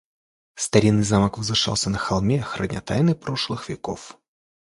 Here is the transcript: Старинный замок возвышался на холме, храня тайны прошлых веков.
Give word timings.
Старинный 0.55 1.03
замок 1.03 1.37
возвышался 1.37 1.91
на 1.91 1.99
холме, 1.99 2.41
храня 2.41 2.81
тайны 2.81 3.13
прошлых 3.13 3.69
веков. 3.69 4.17